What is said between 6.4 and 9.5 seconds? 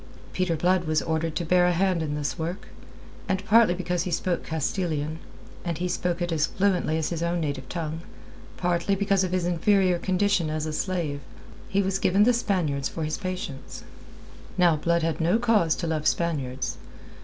fluently as his own native tongue partly because of his